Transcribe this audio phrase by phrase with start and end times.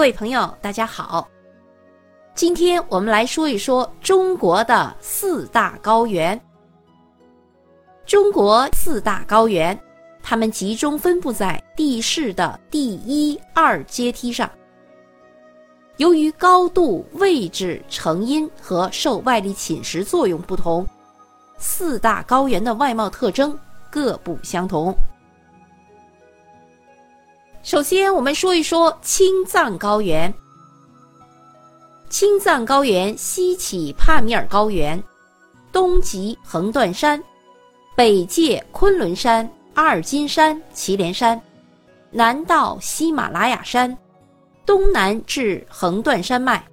[0.00, 1.28] 各位朋友，大家好。
[2.34, 6.40] 今天我们来说一说中国的四大高原。
[8.06, 9.78] 中国四大高原，
[10.22, 14.50] 它们集中分布在地势的第一、二阶梯上。
[15.98, 20.86] 由于高度、位置、成因和受外力侵蚀作用不同，
[21.58, 23.54] 四大高原的外貌特征
[23.90, 24.96] 各不相同。
[27.70, 30.34] 首先，我们说一说青藏高原。
[32.08, 35.00] 青藏高原西起帕米尔高原，
[35.70, 37.22] 东极横断山，
[37.94, 41.40] 北界昆仑山、阿尔金山、祁连山，
[42.10, 43.96] 南到喜马拉雅山，
[44.66, 46.66] 东南至横断山脉。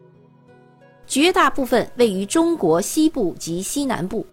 [1.05, 4.26] 绝大部分位于中国西部及西南部，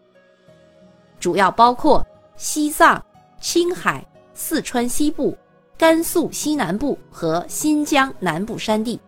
[1.21, 2.03] 主要包括
[2.39, 3.05] 西藏、
[3.39, 4.03] 青海、
[4.33, 5.37] 四川西部。
[5.77, 8.99] 甘肃西南部和新疆南部山地，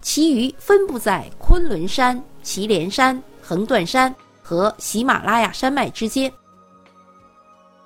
[0.00, 6.30] 其余分布在昆仑山、祁连山、横断山和喜马拉雅山脉之间。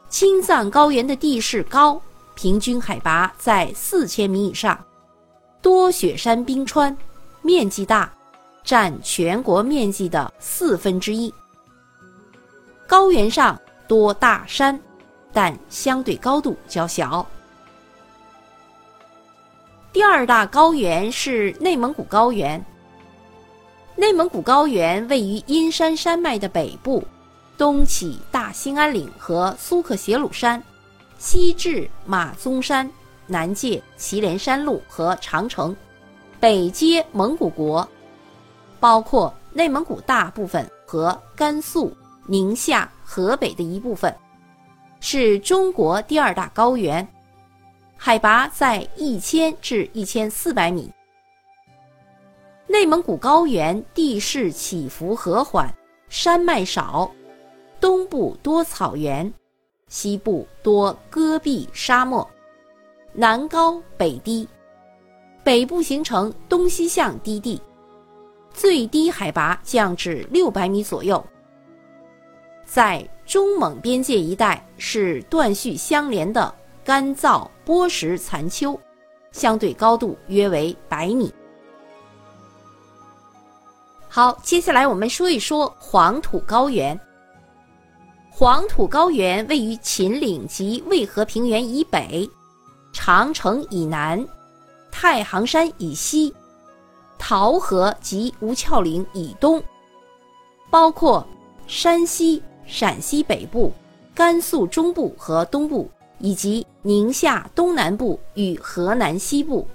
[0.09, 2.01] 青藏高原的地势高，
[2.35, 4.83] 平均海拔在四千米以上，
[5.61, 6.97] 多雪山冰川，
[7.43, 8.11] 面积大，
[8.65, 11.33] 占全国面积的四分之一。
[12.87, 14.81] 高原上多大山，
[15.33, 17.25] 但相对高度较小。
[19.93, 22.65] 第二大高原是内蒙古高原。
[23.97, 27.03] 内蒙古高原位于阴山山脉的北部，
[27.59, 30.63] 东起大兴安岭和苏克协鲁山，
[31.19, 32.89] 西至马鬃山，
[33.27, 35.77] 南界祁连山路和长城，
[36.39, 37.87] 北接蒙古国，
[38.79, 41.93] 包括内蒙古大部分和甘肃、
[42.27, 44.15] 宁夏、河北的一部分，
[45.01, 47.07] 是中国第二大高原。
[48.03, 50.91] 海拔在一千至一千四百米。
[52.67, 55.71] 内蒙古高原地势起伏和缓，
[56.09, 57.11] 山脉少，
[57.79, 59.31] 东部多草原，
[59.89, 62.27] 西部多戈壁沙漠，
[63.13, 64.49] 南高北低，
[65.45, 67.61] 北部形成东西向低地，
[68.51, 71.23] 最低海拔降至六百米左右。
[72.65, 76.55] 在中蒙边界一带是断续相连的。
[76.91, 78.77] 干燥波石残丘，
[79.31, 81.33] 相对高度约为百米。
[84.09, 86.99] 好，接下来我们说一说黄土高原。
[88.29, 92.29] 黄土高原位于秦岭及渭河平原以北，
[92.93, 94.27] 长城以南，
[94.91, 96.35] 太行山以西，
[97.21, 99.63] 洮河及吴峭岭以东，
[100.73, 101.25] 包括
[101.69, 103.73] 山西、陕西北部、
[104.13, 105.89] 甘肃中部和东部。
[106.21, 109.67] 以及宁夏东南部与河南西部，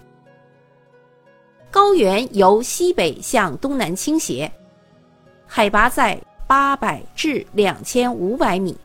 [1.71, 4.51] 高原由西北向东南倾斜，
[5.45, 8.77] 海拔在八百至两千五百米，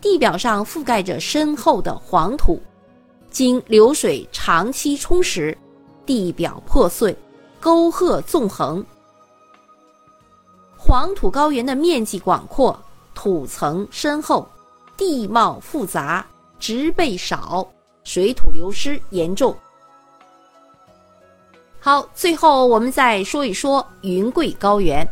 [0.00, 2.60] 地表上覆盖着深厚的黄土，
[3.30, 5.54] 经流水长期冲蚀，
[6.06, 7.14] 地表破碎，
[7.60, 8.84] 沟壑纵横。
[10.78, 12.76] 黄土高原的面积广阔，
[13.14, 14.48] 土层深厚。
[15.00, 16.26] 地貌复杂，
[16.58, 17.66] 植被少，
[18.04, 19.56] 水土流失严重。
[21.80, 25.02] 好，最后我们再说一说云贵高原。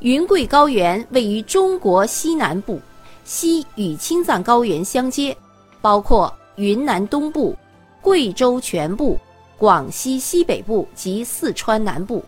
[0.00, 2.78] 云贵高原位于中国西南部，
[3.24, 5.34] 西与青藏高原相接，
[5.80, 7.56] 包括云南东部、
[8.02, 9.18] 贵州全部、
[9.56, 12.22] 广西西北部及四川南部、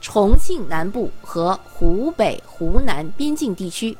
[0.00, 3.94] 重庆南部和湖北、湖南边境地区。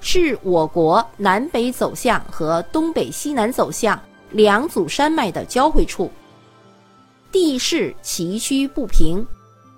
[0.00, 4.00] 是我国南北走向和东北西南走向
[4.30, 6.10] 两组山脉的交汇处，
[7.30, 9.24] 地势崎岖不平，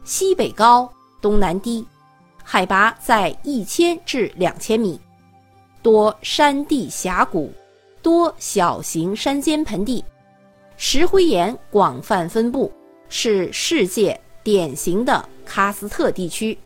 [0.05, 0.91] 西北高，
[1.21, 1.84] 东南低，
[2.43, 4.99] 海拔在一千至两千米，
[5.83, 7.53] 多山地峡谷，
[8.00, 10.04] 多小型山间盆地，
[10.77, 12.72] 石灰岩广泛分布，
[13.09, 16.57] 是世界典型的喀斯特地区。